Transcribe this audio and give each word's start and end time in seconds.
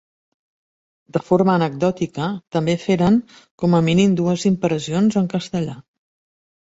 De 1.17 1.21
forma 1.27 1.53
anecdòtica, 1.59 2.29
també 2.57 2.75
feren 2.85 3.19
com 3.65 3.77
a 3.81 3.83
mínim 3.91 4.17
dues 4.23 4.47
impressions 4.51 5.21
en 5.23 5.29
castellà. 5.35 5.77